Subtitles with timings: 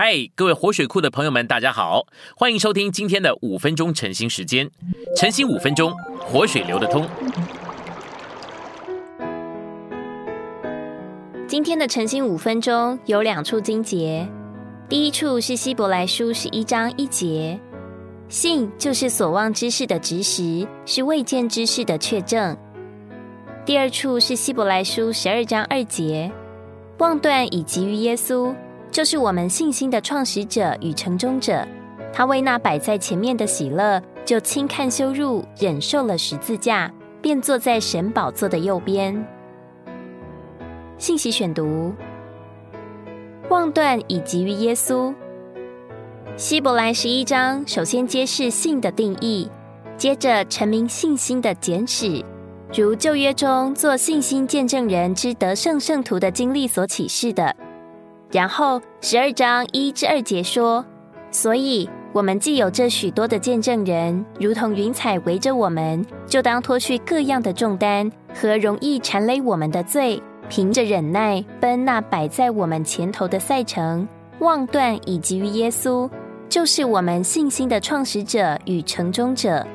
[0.00, 2.06] 嗨，各位活水库的朋友们，大家好，
[2.36, 4.70] 欢迎收听今天的五分钟晨兴时间。
[5.16, 7.04] 晨兴五分钟，活水流得通。
[11.48, 14.24] 今天的晨兴五分钟有两处经节，
[14.88, 17.58] 第一处是希伯来书十一章一节，
[18.28, 22.56] 信就是所望之事的执实，是未见之事的确证。
[23.66, 26.30] 第二处是希伯来书十二章二节，
[26.98, 28.54] 望断以及于耶稣。
[28.90, 31.66] 就是我们信心的创始者与成终者，
[32.12, 39.24] 他为那摆在前面的喜乐，就轻看羞辱，忍受了十字架，便坐在神宝座的右边。
[40.96, 41.92] 信息选读：
[43.50, 45.14] 望断以及于耶稣。
[46.36, 49.48] 希伯来十一章首先揭示信的定义，
[49.96, 52.24] 接着阐明信心的简史，
[52.74, 57.54] 如旧约中做信心见证人之得胜圣徒的经历所启示的。
[58.30, 60.84] 然后十二章一至二节说
[61.32, 74.06] ：“所以我们既有这许多的见证人，如同云彩围着我们，就当脱去各样的重担和容易缠累我们的罪，凭着忍耐奔那摆在我们前头的赛程，
[74.40, 76.08] 望断以及于耶稣，
[76.50, 79.66] 就是我们信心的创始者与成终者。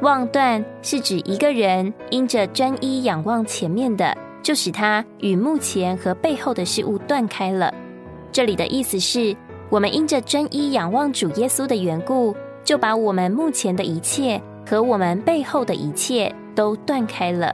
[0.00, 7.74] 望断是指一个人因着专一仰望前面的。”就使他与目前和背后的事物断开了。
[8.30, 9.34] 这里的意思是，
[9.70, 17.52] 我们因着专一仰望主耶稣的缘故，就把我们目前的一切和我们背后的一切都断开了。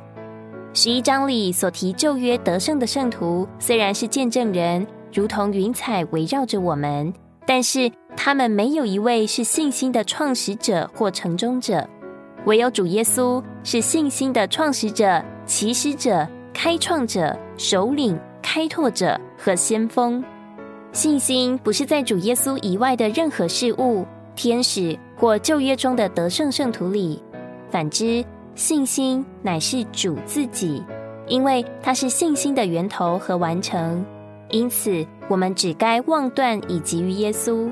[0.74, 7.12] 十一章里所提旧约得胜的圣徒，虽然是见证人，如同云彩围绕着我们，
[7.46, 11.88] 但是他们没有一位是信心的创始者或成终者，
[12.46, 16.26] 唯有主耶稣是信心的创始者、起始者。
[16.52, 20.22] 开创者、首领、开拓者和先锋，
[20.92, 27.22] 信心不是在主耶稣以外的任何事物、天使或旧约中的得胜圣徒里。
[27.70, 30.82] 反之，信心乃是主自己，
[31.28, 34.04] 因为他是信心的源头和完成。
[34.48, 37.70] 因此，我们只该望断以及于耶稣。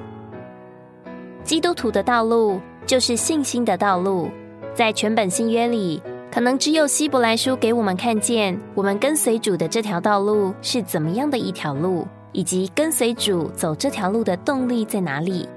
[1.42, 4.28] 基督徒的道路就是信心的道路，
[4.72, 6.00] 在全本新约里。
[6.30, 15.48] 可能只有希伯来书给我们看见，我们跟随主的这条道路是怎么样的一条路，以及跟随主走这条路的动力在哪里。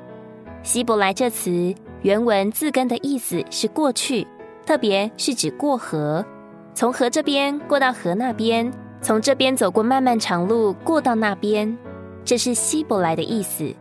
[0.64, 1.74] 希伯来这词
[2.04, 4.26] 原文字根的意思是过去，
[4.66, 6.26] 特别是指过河，
[6.74, 8.72] 从河这边过到河那边，
[9.02, 11.78] 从这边走过漫漫长路过到那边，
[12.24, 13.72] 这是希伯来的意思。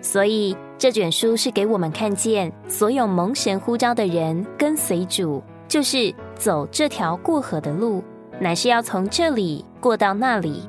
[0.00, 5.42] 所以这卷书是给我们看见，所有蒙神呼召的人跟随主。
[5.66, 8.02] 就是走这条过河的路，
[8.40, 10.62] 乃是要从这里过到那里。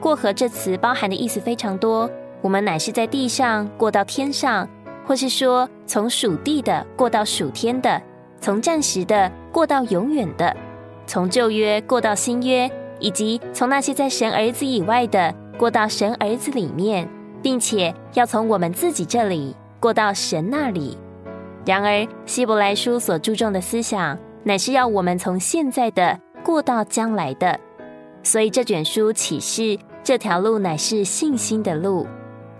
[0.00, 2.10] 过河这词包含的意思非常多。
[2.40, 4.68] 我们乃是在地上过到天上，
[5.06, 8.02] 或是说从属地的过到属天的，
[8.40, 10.54] 从暂时的过到永远的，
[11.06, 17.08] 从旧约过到新约，以及从那些在神儿子以外的过到神儿子里面，
[17.42, 20.98] 并且要从我们自己这里过到神那里。
[21.64, 27.58] 然而，希伯来书所注重的思想，乃是要我们从现在的过到将来的。
[28.22, 32.06] 所以，这卷书启示这条路乃是信心的路，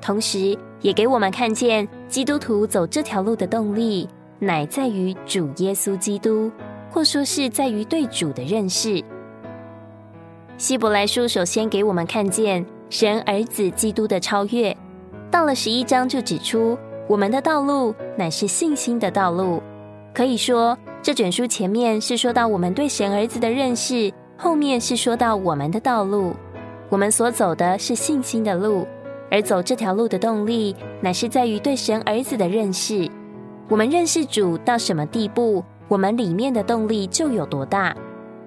[0.00, 4.08] 同时也给我们看见基督徒走这条路的动力，
[4.38, 6.50] 乃在于主耶稣基督，
[6.90, 9.02] 或说是在于对主的认识。
[10.56, 14.76] 希伯来书首先给我们看见神儿子基督的超越，
[15.30, 16.78] 到了十一章就指出。
[17.06, 19.62] 我们的道路乃是信心的道路，
[20.14, 26.34] 可以说这卷书前面是说到我们对神儿子的认识，后面是说到我们的道路。
[26.88, 28.86] 我们所走的是信心的路，
[29.30, 33.06] 而走这条路的动力乃是在于对神儿子的认识。
[33.68, 37.94] 我们认识主到什么地步，我们里面的动力就有多大。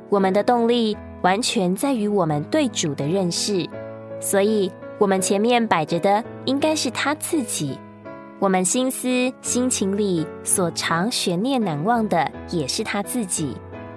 [0.09, 3.69] 我们的动力完全在于我们对主的认识，
[4.19, 7.77] 所以我们前面摆着的应该是他自己。
[8.39, 13.47] 我们心思、心情里所常悬念难忘的，也是他自己；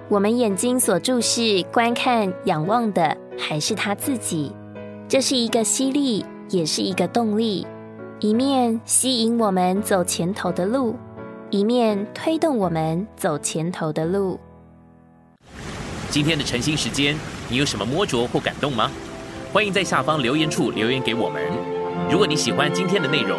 [0.09, 4.51] 我们眼睛所注视、观看、仰望的，还是他自己。
[5.07, 7.67] 这是一个吸力，也是一个动力，
[8.21, 10.97] 一面吸引我们走前头的路，
[11.51, 14.41] 一面推动我们走前头的路。
[16.09, 17.15] 今天的晨兴时间，
[17.51, 18.91] 你有什么摸着或感动吗？
[19.53, 21.43] 欢迎在下方留言处留言给我们。
[22.11, 23.39] 如果你喜欢今天的内容，